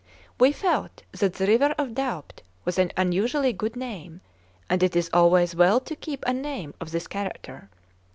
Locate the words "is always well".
4.95-5.79